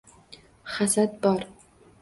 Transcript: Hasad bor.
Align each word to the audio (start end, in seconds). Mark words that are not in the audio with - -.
Hasad 0.63 1.11
bor. 1.21 1.45